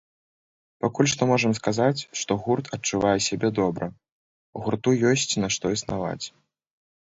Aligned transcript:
Пакуль 0.83 1.09
што 1.11 1.21
можам 1.31 1.51
сказаць, 1.59 2.05
што 2.21 2.37
гурт 2.45 2.65
адчувае 2.77 3.11
сябе 3.27 3.51
добра, 3.61 3.85
гурту 4.63 4.95
ёсць 5.13 5.39
на 5.45 5.53
што 5.59 5.65
існаваць. 5.77 6.25